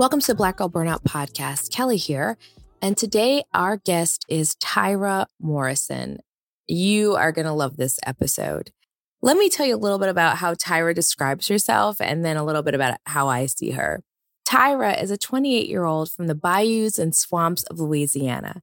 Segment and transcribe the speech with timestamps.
[0.00, 1.70] Welcome to Black Girl Burnout Podcast.
[1.70, 2.38] Kelley here.
[2.80, 6.20] And today our guest is Tyra Morrison.
[6.66, 8.72] You are going to love this episode.
[9.20, 12.44] Let me tell you a little bit about how Tyra describes herself and then a
[12.44, 14.02] little bit about how I see her.
[14.48, 18.62] Tyra is a 28 year old from the bayous and swamps of Louisiana.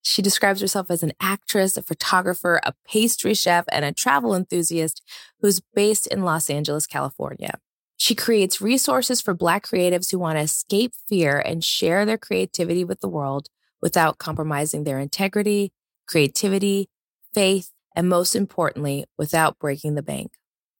[0.00, 5.02] She describes herself as an actress, a photographer, a pastry chef, and a travel enthusiast
[5.42, 7.58] who's based in Los Angeles, California.
[7.98, 12.84] She creates resources for Black creatives who want to escape fear and share their creativity
[12.84, 13.48] with the world
[13.82, 15.72] without compromising their integrity,
[16.06, 16.88] creativity,
[17.34, 20.32] faith, and most importantly, without breaking the bank.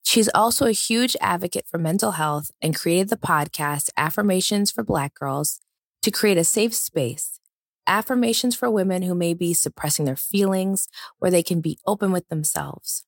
[0.04, 5.14] She's also a huge advocate for mental health and created the podcast Affirmations for Black
[5.14, 5.60] Girls
[6.02, 7.40] to create a safe space.
[7.86, 10.88] Affirmations for women who may be suppressing their feelings,
[11.18, 13.04] where they can be open with themselves.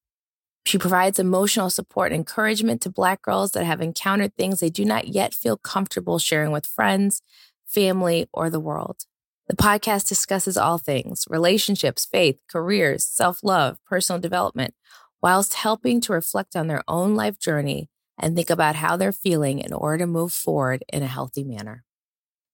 [0.64, 4.84] She provides emotional support and encouragement to Black girls that have encountered things they do
[4.84, 7.22] not yet feel comfortable sharing with friends,
[7.66, 9.04] family, or the world.
[9.48, 14.74] The podcast discusses all things relationships, faith, careers, self love, personal development,
[15.20, 19.58] whilst helping to reflect on their own life journey and think about how they're feeling
[19.58, 21.84] in order to move forward in a healthy manner.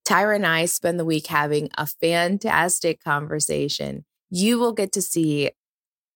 [0.07, 4.05] Tyra and I spend the week having a fantastic conversation.
[4.29, 5.51] You will get to see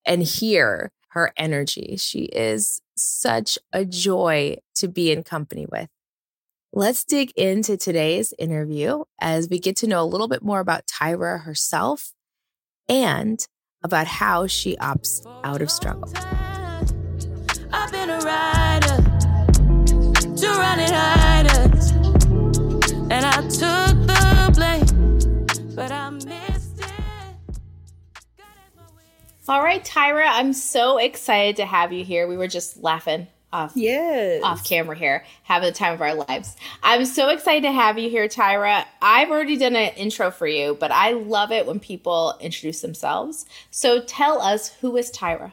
[0.06, 1.96] and hear her energy.
[1.98, 5.90] She is such a joy to be in company with.
[6.74, 10.88] Let's dig into today's interview as we get to know a little bit more about
[10.88, 12.14] Tyra herself
[12.88, 13.46] and
[13.84, 16.10] about how she opts out of struggle.
[17.74, 19.04] I've been a rider
[20.38, 21.21] to run it harder,
[29.48, 32.28] All right, Tyra, I'm so excited to have you here.
[32.28, 34.42] We were just laughing off yes.
[34.44, 36.56] off camera here, having the time of our lives.
[36.84, 38.86] I'm so excited to have you here, Tyra.
[39.02, 43.46] I've already done an intro for you, but I love it when people introduce themselves.
[43.72, 45.52] So tell us who is Tyra?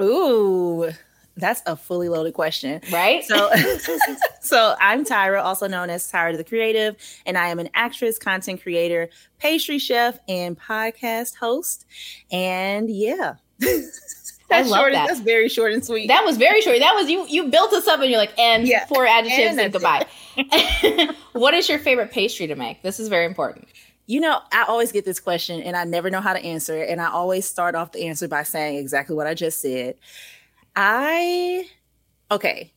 [0.00, 0.90] Ooh,
[1.36, 2.80] that's a fully loaded question.
[2.92, 3.24] Right?
[3.24, 3.50] So
[4.40, 8.62] so I'm Tyra, also known as Tyra the Creative, and I am an actress, content
[8.62, 9.08] creator,
[9.38, 11.86] pastry chef, and podcast host.
[12.30, 13.34] And yeah.
[14.48, 14.92] That's short.
[14.92, 15.08] That.
[15.08, 16.08] That's very short and sweet.
[16.08, 16.78] That was very short.
[16.78, 17.26] That was you.
[17.28, 18.86] You built us up, and you're like, and yeah.
[18.86, 20.06] four adjectives and, and goodbye.
[21.32, 22.82] what is your favorite pastry to make?
[22.82, 23.66] This is very important.
[24.06, 26.90] You know, I always get this question, and I never know how to answer it.
[26.90, 29.96] And I always start off the answer by saying exactly what I just said.
[30.76, 31.66] I
[32.30, 32.72] okay.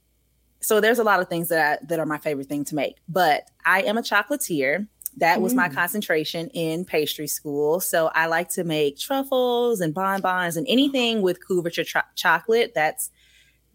[0.62, 2.96] So there's a lot of things that I, that are my favorite thing to make,
[3.08, 4.88] but I am a chocolatier.
[5.18, 5.58] That was mm.
[5.58, 7.80] my concentration in pastry school.
[7.80, 12.74] So I like to make truffles and bonbons and anything with couverture tr- chocolate.
[12.74, 13.10] That's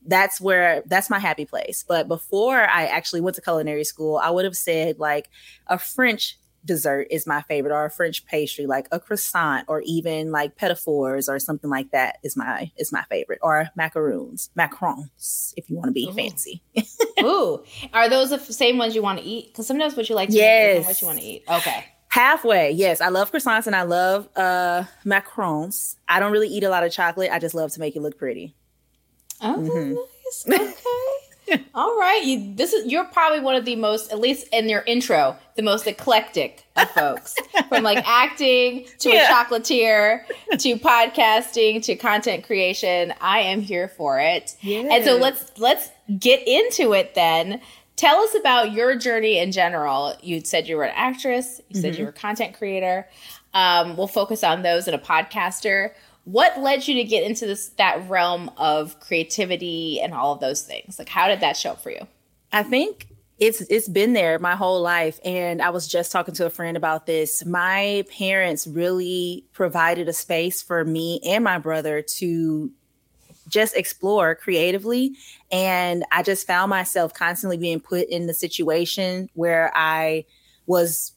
[0.07, 1.85] that's where that's my happy place.
[1.87, 5.29] But before I actually went to culinary school, I would have said like
[5.67, 10.31] a French dessert is my favorite or a french pastry like a croissant or even
[10.33, 15.69] like fours or something like that is my is my favorite or macaroons macarons if
[15.69, 16.13] you want to be Ooh.
[16.13, 16.63] fancy
[17.25, 19.49] Ooh, are those the same ones you want to eat?
[19.49, 20.83] Because sometimes what you like to yes.
[20.83, 21.45] eat what you want to eat.
[21.49, 21.85] Okay.
[22.09, 23.01] Halfway, yes.
[23.01, 25.97] I love croissants and I love uh macarons.
[26.09, 27.31] I don't really eat a lot of chocolate.
[27.33, 28.55] I just love to make it look pretty.
[29.41, 30.51] Oh, mm-hmm.
[30.51, 30.61] nice.
[30.61, 31.11] Okay.
[31.75, 34.83] All right, you, this is you're probably one of the most, at least in your
[34.87, 37.35] intro, the most eclectic of folks.
[37.69, 39.25] From like acting to yeah.
[39.25, 40.27] a chocolatier
[40.59, 43.13] to podcasting to content creation.
[43.21, 44.57] I am here for it.
[44.61, 44.89] Yes.
[44.91, 47.61] And so let's let's get into it then.
[47.97, 50.15] Tell us about your journey in general.
[50.21, 51.61] You said you were an actress.
[51.69, 52.01] You said mm-hmm.
[52.01, 53.09] you were a content creator.
[53.53, 55.93] Um, we'll focus on those in a podcaster
[56.25, 60.63] what led you to get into this that realm of creativity and all of those
[60.63, 60.99] things?
[60.99, 62.07] Like how did that show up for you?
[62.53, 63.09] I think
[63.39, 65.19] it's it's been there my whole life.
[65.25, 67.45] And i was just talking to a friend about this.
[67.45, 72.71] My parents really provided a space for me and my brother to
[73.49, 75.17] just explore creatively.
[75.51, 80.25] And i just found myself constantly being put in the situation where i
[80.67, 81.13] was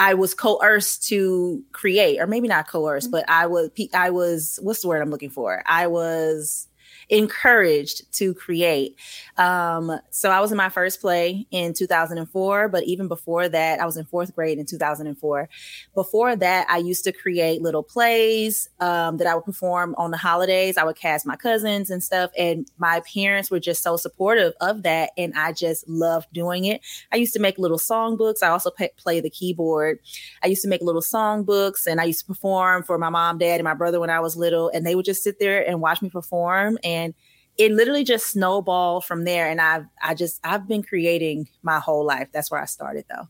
[0.00, 3.18] I was coerced to create, or maybe not coerced, mm-hmm.
[3.18, 5.62] but I was I was what's the word I'm looking for?
[5.66, 6.66] I was
[7.10, 8.96] encouraged to create.
[9.36, 13.86] Um, so I was in my first play in 2004, but even before that, I
[13.86, 15.48] was in fourth grade in 2004.
[15.94, 20.16] Before that, I used to create little plays um, that I would perform on the
[20.16, 20.78] holidays.
[20.78, 24.84] I would cast my cousins and stuff, and my parents were just so supportive of
[24.84, 26.80] that, and I just loved doing it.
[27.12, 28.42] I used to make little song books.
[28.42, 29.98] I also play the keyboard.
[30.44, 33.38] I used to make little song books, and I used to perform for my mom,
[33.38, 35.80] dad, and my brother when I was little, and they would just sit there and
[35.80, 37.14] watch me perform and and
[37.58, 42.04] it literally just snowballed from there and i've i just i've been creating my whole
[42.04, 43.28] life that's where i started though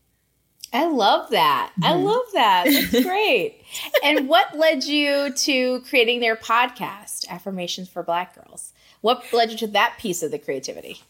[0.73, 1.71] I love that.
[1.73, 1.83] Mm-hmm.
[1.83, 2.63] I love that.
[2.65, 3.61] That's great.
[4.03, 8.71] and what led you to creating their podcast, Affirmations for Black Girls?
[9.01, 11.01] What led you to that piece of the creativity?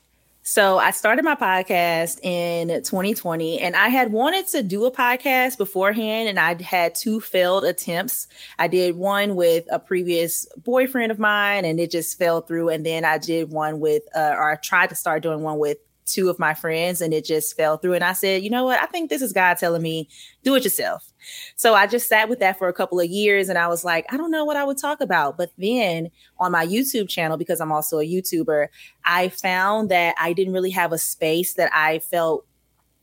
[0.43, 5.59] So I started my podcast in 2020 and I had wanted to do a podcast
[5.59, 8.27] beforehand and I'd had two failed attempts.
[8.57, 12.69] I did one with a previous boyfriend of mine and it just fell through.
[12.69, 15.77] And then I did one with, uh, or I tried to start doing one with
[16.05, 17.93] two of my friends and it just fell through.
[17.93, 18.81] And I said, you know what?
[18.81, 20.09] I think this is God telling me,
[20.43, 21.11] do it yourself.
[21.55, 24.05] So I just sat with that for a couple of years and I was like,
[24.11, 25.37] I don't know what I would talk about.
[25.37, 26.09] But then
[26.39, 28.67] on my YouTube channel, because I'm also a YouTuber,
[29.05, 32.45] I found that I didn't really have a space that I felt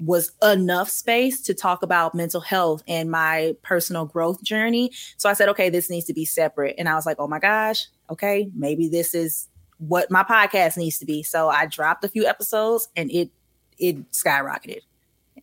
[0.00, 4.93] was enough space to talk about mental health and my personal growth journey.
[5.17, 6.77] So I said, okay, this needs to be separate.
[6.79, 9.49] And I was like, oh my gosh, okay, maybe this is
[9.79, 11.23] what my podcast needs to be.
[11.23, 13.31] So I dropped a few episodes and it
[13.79, 14.81] it skyrocketed.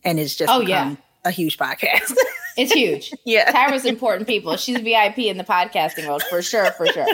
[0.04, 0.96] And it's just oh yeah
[1.26, 2.14] a huge podcast.
[2.56, 3.12] it's huge.
[3.24, 3.50] Yeah.
[3.50, 4.56] Tyra's important people.
[4.56, 7.06] She's a VIP in the podcasting world for sure, for sure.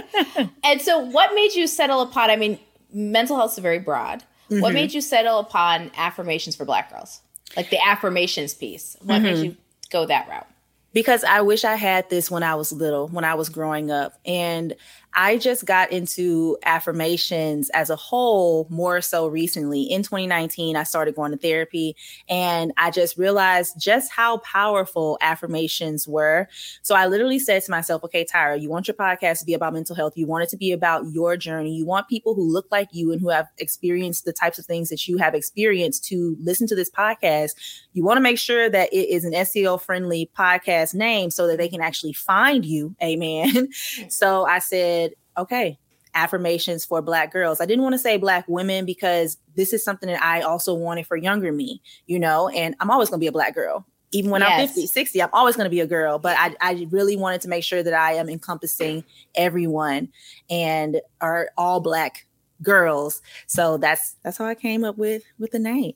[0.62, 2.58] And so what made you settle upon I mean,
[2.92, 4.22] mental health is very broad.
[4.50, 4.60] Mm-hmm.
[4.60, 7.20] What made you settle upon affirmations for black girls?
[7.56, 8.96] Like the affirmations piece.
[9.00, 9.24] What mm-hmm.
[9.24, 9.56] made you
[9.90, 10.46] go that route?
[10.92, 14.18] Because I wish I had this when I was little, when I was growing up.
[14.26, 14.74] And
[15.14, 19.82] I just got into affirmations as a whole more so recently.
[19.82, 21.96] In 2019, I started going to therapy
[22.28, 26.48] and I just realized just how powerful affirmations were.
[26.80, 29.74] So I literally said to myself, okay, Tyra, you want your podcast to be about
[29.74, 30.14] mental health.
[30.16, 31.74] You want it to be about your journey.
[31.74, 34.88] You want people who look like you and who have experienced the types of things
[34.88, 37.52] that you have experienced to listen to this podcast.
[37.92, 41.58] You want to make sure that it is an SEO friendly podcast name so that
[41.58, 42.94] they can actually find you.
[43.02, 43.68] Amen.
[44.08, 45.01] so I said,
[45.36, 45.78] okay,
[46.14, 47.60] affirmations for black girls.
[47.60, 51.06] I didn't want to say black women because this is something that I also wanted
[51.06, 53.86] for younger me, you know, and I'm always going to be a black girl.
[54.14, 54.60] Even when yes.
[54.60, 57.40] I'm 50, 60, I'm always going to be a girl, but I, I really wanted
[57.42, 60.10] to make sure that I am encompassing everyone
[60.50, 62.26] and are all black
[62.62, 63.22] girls.
[63.46, 65.94] So that's that's how I came up with with the name.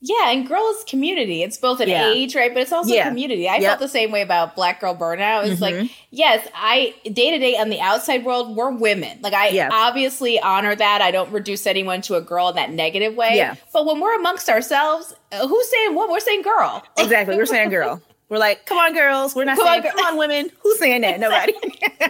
[0.00, 1.42] Yeah, and girls community.
[1.42, 2.10] It's both an yeah.
[2.10, 2.52] age, right?
[2.52, 3.08] But it's also yeah.
[3.08, 3.48] community.
[3.48, 3.62] I yep.
[3.62, 5.46] felt the same way about Black Girl Burnout.
[5.46, 5.80] It's mm-hmm.
[5.80, 9.18] like, yes, I day to day on the outside world, we're women.
[9.22, 9.70] Like I yeah.
[9.72, 11.00] obviously honor that.
[11.00, 13.36] I don't reduce anyone to a girl in that negative way.
[13.36, 13.54] Yeah.
[13.72, 16.10] But when we're amongst ourselves, uh, who's saying what?
[16.10, 16.84] We're saying girl.
[16.98, 17.36] Exactly.
[17.36, 18.02] We're saying girl.
[18.28, 19.34] We're like, come on, girls.
[19.34, 20.50] We're not come saying, on, come on, women.
[20.60, 21.20] Who's saying that?
[21.20, 21.52] Nobody.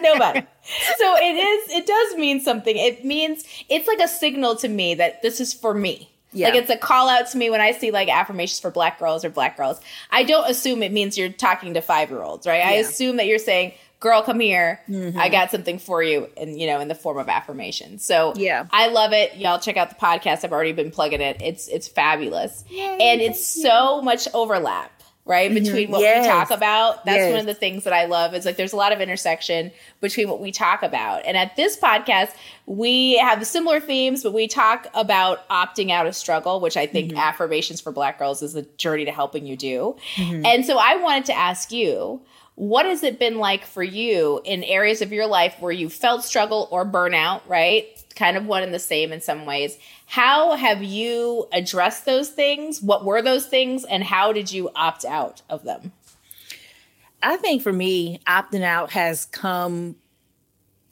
[0.01, 0.41] Nobody.
[0.97, 2.77] So it is, it does mean something.
[2.77, 6.11] It means, it's like a signal to me that this is for me.
[6.33, 6.49] Yeah.
[6.49, 9.25] Like it's a call out to me when I see like affirmations for black girls
[9.25, 9.81] or black girls.
[10.11, 12.59] I don't assume it means you're talking to five year olds, right?
[12.59, 12.69] Yeah.
[12.69, 14.81] I assume that you're saying, girl, come here.
[14.89, 15.19] Mm-hmm.
[15.19, 16.29] I got something for you.
[16.37, 17.99] And, you know, in the form of affirmation.
[17.99, 19.37] So yeah, I love it.
[19.37, 20.45] Y'all check out the podcast.
[20.45, 21.41] I've already been plugging it.
[21.41, 22.65] It's, it's fabulous.
[22.69, 24.93] Yay, and it's so much overlap
[25.27, 25.51] right?
[25.51, 25.65] Mm-hmm.
[25.65, 26.25] Between what yes.
[26.25, 27.05] we talk about.
[27.05, 27.31] That's yes.
[27.33, 30.29] one of the things that I love is like there's a lot of intersection between
[30.29, 31.27] what we talk about.
[31.27, 32.31] And at this podcast,
[32.67, 37.11] we have similar themes, but we talk about opting out of struggle, which I think
[37.11, 37.19] mm-hmm.
[37.19, 39.97] affirmations for black girls is a journey to helping you do.
[40.15, 40.47] Mm-hmm.
[40.47, 42.23] And so I wanted to ask you,
[42.57, 46.25] what has it been like for you in areas of your life where you felt
[46.25, 47.87] struggle or burnout, right?
[48.17, 49.79] Kind of one and the same in some ways.
[50.07, 52.81] How have you addressed those things?
[52.81, 53.85] What were those things?
[53.85, 55.93] And how did you opt out of them?
[57.23, 59.97] I think for me, opting out has come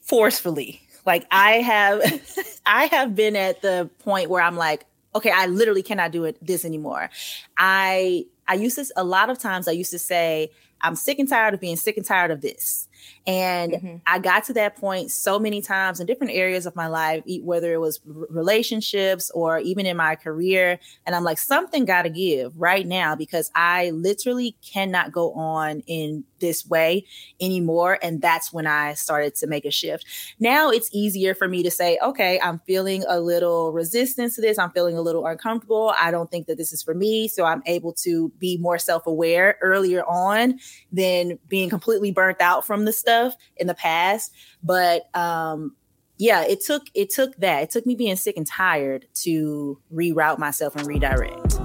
[0.02, 0.82] forcefully.
[1.06, 2.22] Like I have
[2.66, 4.84] I have been at the point where I'm like,
[5.14, 7.08] okay, I literally cannot do it this anymore.
[7.56, 10.50] I I used to a lot of times I used to say,
[10.84, 12.88] I'm sick and tired of being sick and tired of this.
[13.26, 13.96] And mm-hmm.
[14.06, 17.72] I got to that point so many times in different areas of my life, whether
[17.72, 20.78] it was relationships or even in my career.
[21.06, 25.80] And I'm like, something got to give right now because I literally cannot go on
[25.86, 27.06] in this way
[27.40, 27.98] anymore.
[28.02, 30.04] And that's when I started to make a shift.
[30.38, 34.58] Now it's easier for me to say, okay, I'm feeling a little resistance to this.
[34.58, 35.94] I'm feeling a little uncomfortable.
[35.98, 37.28] I don't think that this is for me.
[37.28, 40.58] So I'm able to be more self aware earlier on
[40.92, 44.32] than being completely burnt out from the stuff in the past.
[44.62, 45.76] But, um,
[46.16, 47.64] yeah, it took it took that.
[47.64, 51.58] It took me being sick and tired to reroute myself and redirect.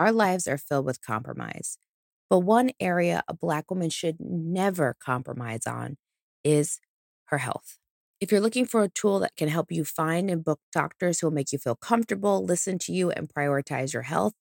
[0.00, 1.78] Our lives are filled with compromise.
[2.28, 5.96] But one area a Black woman should never compromise on
[6.42, 6.80] is
[7.26, 7.78] her health.
[8.20, 11.26] If you're looking for a tool that can help you find and book doctors who
[11.26, 14.34] will make you feel comfortable, listen to you, and prioritize your health,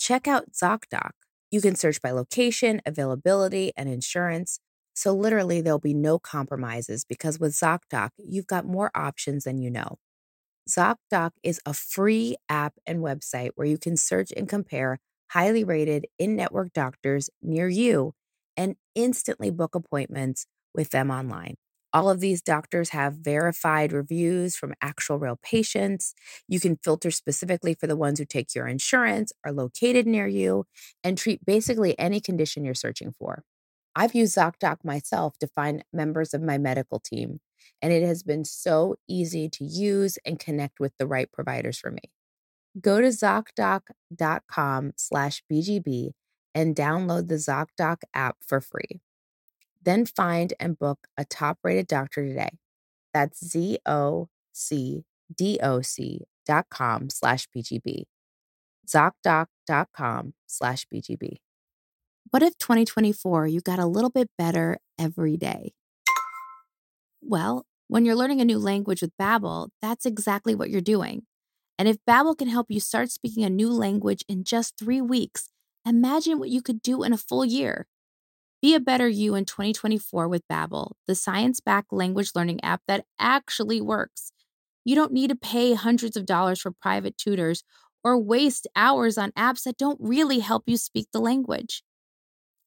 [0.00, 1.12] check out ZocDoc.
[1.52, 4.60] You can search by location, availability, and insurance.
[4.94, 9.70] So, literally, there'll be no compromises because with ZocDoc, you've got more options than you
[9.70, 9.98] know.
[10.68, 14.98] ZocDoc is a free app and website where you can search and compare
[15.30, 18.14] highly rated in network doctors near you
[18.56, 21.56] and instantly book appointments with them online.
[21.92, 26.14] All of these doctors have verified reviews from actual real patients.
[26.46, 30.66] You can filter specifically for the ones who take your insurance, are located near you,
[31.02, 33.42] and treat basically any condition you're searching for.
[33.96, 37.40] I've used ZocDoc myself to find members of my medical team,
[37.82, 41.90] and it has been so easy to use and connect with the right providers for
[41.90, 42.02] me.
[42.80, 46.12] Go to ZocDoc.com slash BGB
[46.54, 49.00] and download the ZocDoc app for free.
[49.82, 52.58] Then find and book a top rated doctor today.
[53.14, 58.04] That's Z O C D O C dot com slash BGB.
[58.86, 61.36] ZocDoc.com slash BGB.
[62.30, 65.72] What if 2024 you got a little bit better every day?
[67.22, 71.22] Well, when you're learning a new language with Babbel, that's exactly what you're doing.
[71.78, 75.48] And if Babbel can help you start speaking a new language in just 3 weeks,
[75.86, 77.86] imagine what you could do in a full year.
[78.62, 83.80] Be a better you in 2024 with Babbel, the science-backed language learning app that actually
[83.80, 84.32] works.
[84.84, 87.64] You don't need to pay hundreds of dollars for private tutors
[88.04, 91.82] or waste hours on apps that don't really help you speak the language.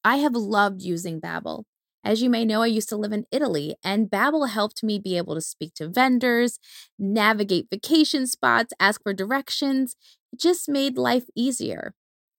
[0.04, 1.64] I have loved using Babbel.
[2.04, 5.16] As you may know, I used to live in Italy, and Babbel helped me be
[5.16, 6.58] able to speak to vendors,
[6.98, 9.96] navigate vacation spots, ask for directions.
[10.32, 11.94] It just made life easier.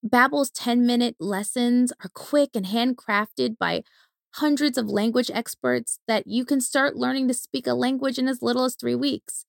[0.06, 3.82] Babbel's 10-minute lessons are quick and handcrafted by
[4.36, 8.44] hundreds of language experts that you can start learning to speak a language in as
[8.44, 9.46] little as 3 weeks.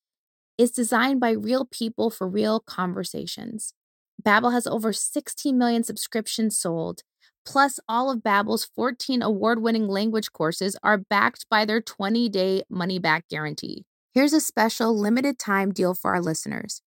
[0.56, 3.74] It's designed by real people for real conversations.
[4.22, 7.02] Babbel has over 16 million subscriptions sold.
[7.44, 13.84] Plus, all of Babbel's 14 award-winning language courses are backed by their 20-day money-back guarantee.
[14.14, 16.80] Here's a special limited-time deal for our listeners.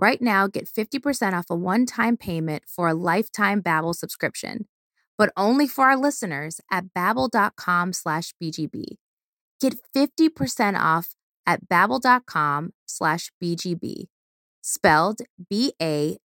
[0.00, 4.66] Right now, get 50% off a one-time payment for a lifetime Babbel subscription,
[5.18, 8.96] but only for our listeners at babbel.com slash BGB.
[9.60, 11.14] Get 50% off
[11.46, 14.04] at babbel.com slash BGB,
[14.62, 16.22] spelled B-A-B-B-E-L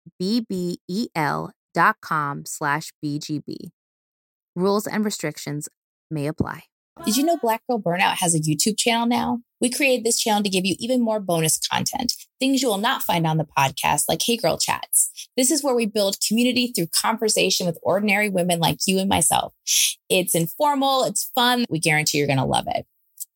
[1.75, 3.57] dot com slash BGB.
[4.57, 5.69] Rules and restrictions
[6.11, 6.63] may apply.
[7.05, 9.41] Did you know Black Girl Burnout has a YouTube channel now?
[9.61, 13.03] We created this channel to give you even more bonus content, things you will not
[13.03, 15.11] find on the podcast, like Hey Girl Chats.
[15.37, 19.55] This is where we build community through conversation with ordinary women like you and myself.
[20.09, 21.65] It's informal, it's fun.
[21.71, 22.87] We guarantee you're going to love it.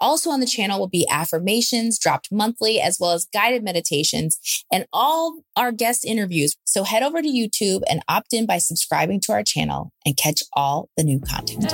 [0.03, 4.85] Also on the channel will be affirmations dropped monthly, as well as guided meditations and
[4.93, 6.57] all our guest interviews.
[6.65, 10.43] So head over to YouTube and opt in by subscribing to our channel and catch
[10.55, 11.73] all the new content.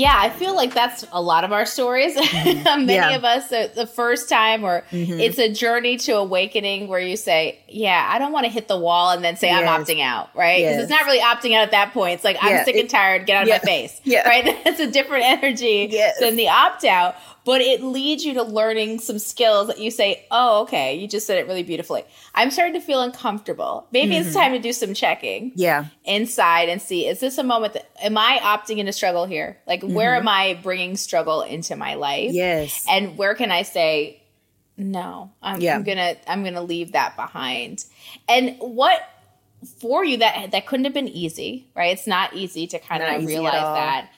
[0.00, 2.16] Yeah, I feel like that's a lot of our stories.
[2.40, 2.86] Mm-hmm.
[2.86, 3.16] Many yeah.
[3.16, 5.20] of us, the, the, first time, or mm-hmm.
[5.20, 8.78] it's a journey to awakening where you say, Yeah, I don't want to hit the
[8.78, 9.68] wall and then say, yes.
[9.68, 10.58] I'm opting out, right?
[10.58, 10.82] Because yes.
[10.82, 12.14] it's not really opting out at that point.
[12.14, 13.56] It's like, I'm sick and tired, get out yeah.
[13.56, 14.26] of my face, yeah.
[14.26, 14.58] right?
[14.64, 16.18] That's a different energy yes.
[16.18, 20.26] than the opt out but it leads you to learning some skills that you say,
[20.30, 22.04] oh, okay, you just said it really beautifully.
[22.34, 23.86] I'm starting to feel uncomfortable.
[23.92, 24.26] Maybe mm-hmm.
[24.26, 25.52] it's time to do some checking.
[25.54, 25.86] Yeah.
[26.04, 29.58] Inside and see, is this a moment that, am I opting into struggle here?
[29.66, 29.96] Like, mm-hmm.
[29.96, 32.32] where am I bringing struggle into my life?
[32.32, 32.86] Yes.
[32.88, 34.22] And where can I say,
[34.76, 35.76] no, I'm, yeah.
[35.76, 37.84] I'm gonna, I'm gonna leave that behind.
[38.28, 39.02] And what,
[39.78, 41.92] for you that that couldn't have been easy, right?
[41.92, 44.10] It's not easy to kind not of realize that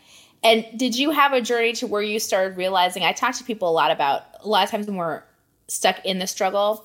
[0.42, 3.04] and did you have a journey to where you started realizing?
[3.04, 5.22] I talk to people a lot about a lot of times when we're
[5.68, 6.84] stuck in the struggle,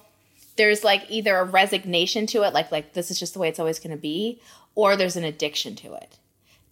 [0.57, 3.59] there's like either a resignation to it, like like this is just the way it's
[3.59, 4.39] always going to be,
[4.75, 6.17] or there's an addiction to it,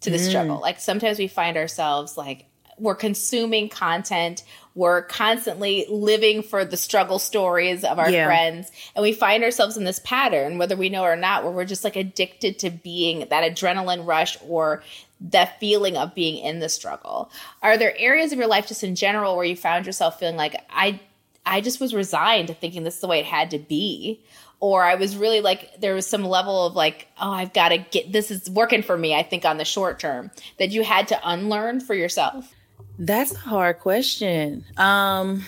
[0.06, 0.30] to the mm.
[0.30, 0.60] struggle.
[0.60, 2.46] Like sometimes we find ourselves like
[2.78, 4.44] we're consuming content
[4.74, 8.26] we're constantly living for the struggle stories of our yeah.
[8.26, 11.66] friends and we find ourselves in this pattern whether we know or not where we're
[11.66, 14.84] just like addicted to being that adrenaline rush or
[15.22, 17.32] that feeling of being in the struggle
[17.62, 20.56] are there areas of your life just in general where you found yourself feeling like
[20.70, 21.00] i
[21.46, 24.22] i just was resigned to thinking this is the way it had to be
[24.60, 27.78] or I was really like there was some level of like, oh, I've got to
[27.78, 31.08] get this is working for me, I think on the short term that you had
[31.10, 32.54] to unlearn for yourself.
[32.98, 34.66] That's a hard question.
[34.78, 35.46] Um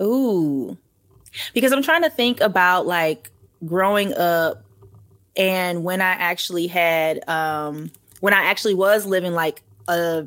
[0.00, 0.76] ooh.
[1.54, 3.30] Because I'm trying to think about like
[3.64, 4.64] growing up
[5.36, 7.90] and when I actually had um
[8.20, 10.26] when I actually was living like a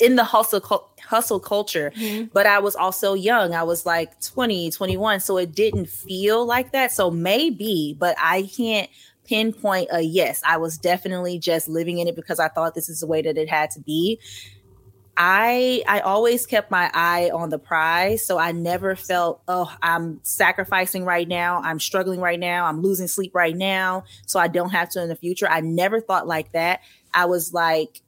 [0.00, 2.26] in the hustle hustle culture mm-hmm.
[2.32, 3.54] but I was also young.
[3.54, 6.92] I was like 20, 21, so it didn't feel like that.
[6.92, 8.88] So maybe, but I can't
[9.24, 10.42] pinpoint a yes.
[10.46, 13.36] I was definitely just living in it because I thought this is the way that
[13.36, 14.20] it had to be
[15.16, 20.20] I I always kept my eye on the prize, so I never felt, oh, I'm
[20.22, 24.70] sacrificing right now, I'm struggling right now, I'm losing sleep right now, so I don't
[24.70, 25.48] have to in the future.
[25.48, 26.80] I never thought like that.
[27.12, 28.00] I was like,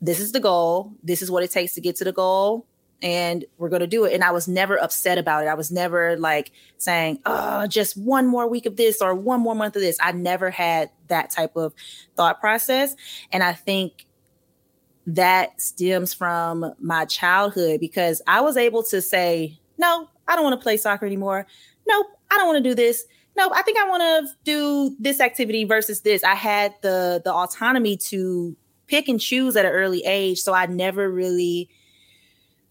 [0.00, 2.66] this is the goal, this is what it takes to get to the goal,
[3.02, 4.14] and we're going to do it.
[4.14, 5.48] And I was never upset about it.
[5.48, 9.54] I was never like saying, oh, just one more week of this or one more
[9.54, 9.98] month of this.
[10.00, 11.74] I never had that type of
[12.16, 12.96] thought process.
[13.32, 14.06] And I think
[15.06, 20.58] that stems from my childhood because I was able to say, no, I don't want
[20.58, 21.46] to play soccer anymore.
[21.86, 23.04] Nope, I don't want to do this.
[23.36, 26.24] Nope, I think I want to do this activity versus this.
[26.24, 30.66] I had the the autonomy to pick and choose at an early age, so I
[30.66, 31.68] never really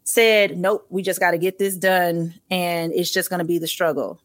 [0.04, 3.60] said, "Nope, we just got to get this done and it's just going to be
[3.60, 4.20] the struggle."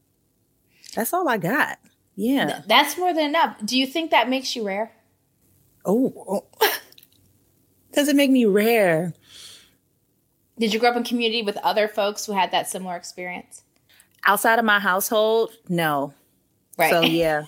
[0.95, 1.79] That's all I got.
[2.17, 2.63] Yeah.
[2.67, 3.57] That's more than enough.
[3.65, 4.93] Do you think that makes you rare?
[5.85, 6.45] Oh.
[6.61, 6.77] oh.
[7.93, 9.15] Does it make me rare?
[10.59, 13.63] Did you grow up in community with other folks who had that similar experience?
[14.25, 16.13] Outside of my household, no.
[16.77, 16.91] Right.
[16.91, 17.45] So yeah.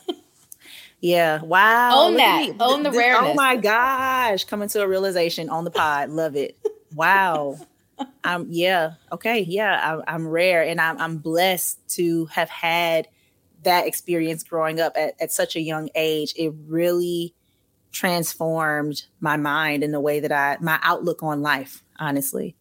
[1.02, 1.42] Yeah.
[1.42, 2.06] Wow.
[2.06, 2.48] Own that.
[2.60, 3.32] Own the this, rareness.
[3.32, 4.44] Oh my gosh.
[4.44, 6.10] Coming to a realization on the pod.
[6.10, 6.56] Love it.
[6.94, 7.58] Wow.
[8.24, 8.92] I'm yeah.
[9.10, 9.40] Okay.
[9.40, 9.96] Yeah.
[9.96, 13.08] I'm, I'm rare and I'm, I'm blessed to have had
[13.64, 16.32] that experience growing up at, at such a young age.
[16.36, 17.34] It really
[17.90, 22.56] transformed my mind in the way that I my outlook on life, honestly.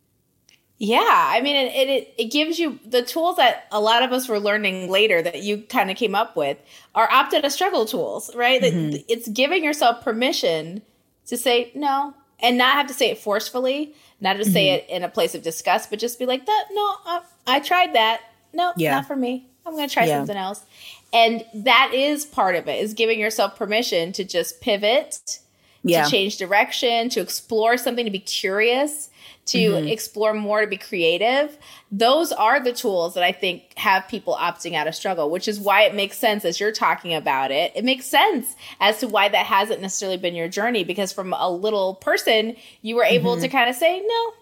[0.84, 4.28] Yeah, I mean, it, it it gives you the tools that a lot of us
[4.28, 6.58] were learning later that you kind of came up with
[6.96, 8.60] are opt out of struggle tools, right?
[8.60, 9.04] Mm-hmm.
[9.08, 10.82] It's giving yourself permission
[11.28, 14.54] to say no and not have to say it forcefully, not to mm-hmm.
[14.54, 17.60] say it in a place of disgust, but just be like, "That no, I, I
[17.60, 18.22] tried that.
[18.52, 18.96] No, yeah.
[18.96, 19.48] not for me.
[19.68, 20.18] I'm going to try yeah.
[20.18, 20.66] something else."
[21.14, 25.42] And that is part of it is giving yourself permission to just pivot,
[25.84, 26.04] yeah.
[26.04, 29.10] to change direction, to explore something, to be curious,
[29.48, 29.88] to mm-hmm.
[29.88, 31.58] explore more, to be creative.
[31.92, 35.60] Those are the tools that I think have people opting out of struggle, which is
[35.60, 37.72] why it makes sense as you're talking about it.
[37.76, 41.50] It makes sense as to why that hasn't necessarily been your journey because from a
[41.50, 43.42] little person, you were able mm-hmm.
[43.42, 44.34] to kind of say, no,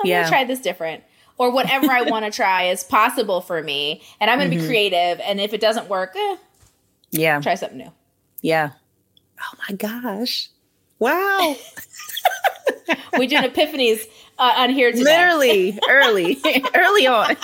[0.00, 0.20] I'm yeah.
[0.20, 1.04] going to try this different
[1.38, 4.02] or whatever I want to try is possible for me.
[4.20, 4.64] And I'm going to mm-hmm.
[4.64, 5.20] be creative.
[5.20, 6.36] And if it doesn't work, eh,
[7.10, 7.92] yeah, try something new.
[8.40, 8.70] Yeah.
[9.40, 10.48] Oh my gosh.
[11.02, 11.56] Wow.
[13.18, 14.06] we doing epiphanies
[14.38, 15.02] uh, on here today.
[15.02, 16.40] Literally early,
[16.76, 17.36] early on.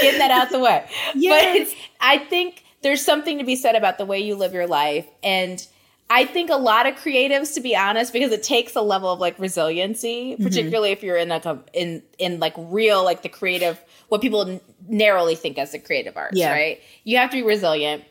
[0.00, 0.88] Getting that out the way.
[1.16, 1.68] Yes.
[1.68, 5.08] But I think there's something to be said about the way you live your life.
[5.24, 5.66] And
[6.08, 9.18] I think a lot of creatives, to be honest, because it takes a level of
[9.18, 10.44] like resiliency, mm-hmm.
[10.44, 14.48] particularly if you're in like a in in like real like the creative what people
[14.48, 16.52] n- narrowly think as the creative arts, yeah.
[16.52, 16.80] right?
[17.02, 18.04] You have to be resilient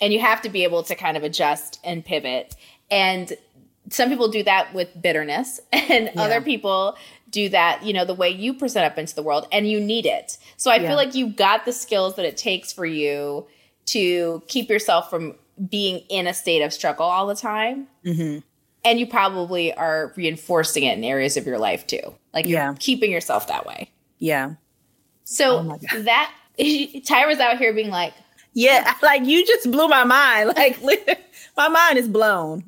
[0.00, 2.54] and you have to be able to kind of adjust and pivot.
[2.94, 3.32] And
[3.90, 6.22] some people do that with bitterness, and yeah.
[6.22, 6.96] other people
[7.28, 10.06] do that, you know, the way you present up into the world, and you need
[10.06, 10.38] it.
[10.56, 10.88] So I yeah.
[10.88, 13.48] feel like you've got the skills that it takes for you
[13.86, 15.34] to keep yourself from
[15.68, 17.88] being in a state of struggle all the time.
[18.04, 18.38] Mm-hmm.
[18.84, 22.14] And you probably are reinforcing it in areas of your life too.
[22.32, 22.74] Like you're yeah.
[22.78, 23.90] keeping yourself that way.
[24.18, 24.54] Yeah.
[25.24, 26.32] So oh that
[27.04, 28.14] Tyra's out here being like,
[28.54, 30.52] yeah, like you just blew my mind.
[30.56, 30.80] Like
[31.56, 32.64] my mind is blown.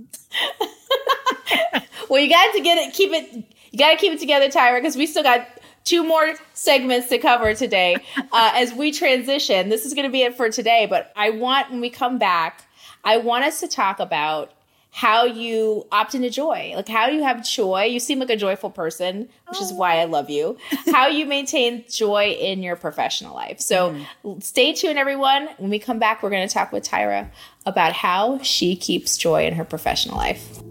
[2.08, 4.76] well, you got to get it, keep it, you got to keep it together, Tyra,
[4.78, 5.48] because we still got
[5.84, 7.96] two more segments to cover today
[8.32, 9.68] uh, as we transition.
[9.68, 12.66] This is going to be it for today, but I want when we come back
[13.06, 14.50] I want us to talk about
[14.96, 16.72] how you opt into joy.
[16.74, 17.82] Like, how you have joy?
[17.82, 19.64] You seem like a joyful person, which oh.
[19.64, 20.56] is why I love you.
[20.90, 23.60] how you maintain joy in your professional life.
[23.60, 24.42] So, mm.
[24.42, 25.50] stay tuned, everyone.
[25.58, 27.28] When we come back, we're going to talk with Tyra
[27.66, 30.62] about how she keeps joy in her professional life.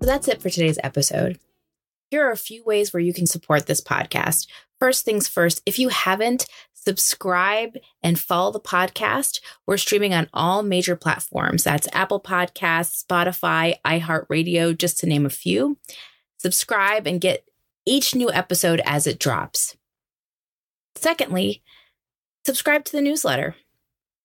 [0.00, 1.38] So that's it for today's episode.
[2.10, 4.46] Here are a few ways where you can support this podcast.
[4.78, 6.44] First things first, if you haven't,
[6.84, 9.40] subscribe and follow the podcast.
[9.66, 11.64] We're streaming on all major platforms.
[11.64, 15.78] That's Apple Podcasts, Spotify, iHeartRadio, just to name a few.
[16.38, 17.44] Subscribe and get
[17.86, 19.76] each new episode as it drops.
[20.96, 21.62] Secondly,
[22.44, 23.56] subscribe to the newsletter.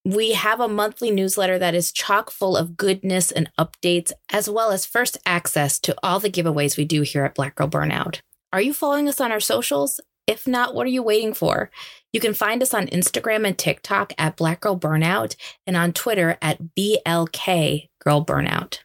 [0.05, 4.71] We have a monthly newsletter that is chock full of goodness and updates, as well
[4.71, 8.19] as first access to all the giveaways we do here at Black Girl Burnout.
[8.53, 9.99] Are you following us on our socials?
[10.27, 11.71] If not, what are you waiting for?
[12.11, 15.35] You can find us on Instagram and TikTok at Black Girl Burnout
[15.65, 18.79] and on Twitter at BLK Girl Burnout.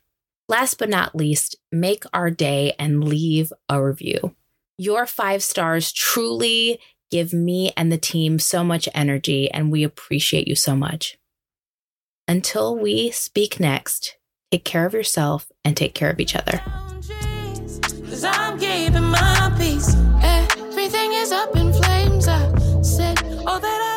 [0.48, 4.36] Last but not least, make our day and leave a review.
[4.78, 6.78] Your five stars truly
[7.10, 11.18] give me and the team so much energy, and we appreciate you so much.
[12.28, 14.16] until we speak next,
[14.50, 16.62] take care of yourself and take care of each other
[21.22, 22.26] is up in flames.
[22.26, 22.40] I
[22.82, 23.91] said all that I